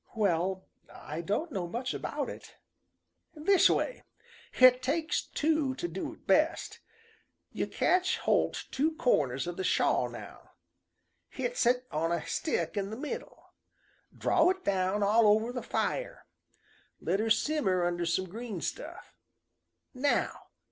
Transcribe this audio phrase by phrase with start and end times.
[0.15, 2.55] "Well, I don't know much about it."
[3.35, 4.01] "This way:
[4.51, 6.79] Hit takes two to do hit best.
[7.51, 10.53] You catch holt two corners o' the shawl now.
[11.29, 13.53] Hist it on a stick in the middle.
[14.17, 16.25] Draw it down all over the fire.
[16.99, 19.13] Let her simmer under some green stuff.
[19.93, 20.47] Now!